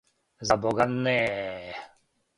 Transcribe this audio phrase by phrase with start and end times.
[0.51, 1.17] За бога, не!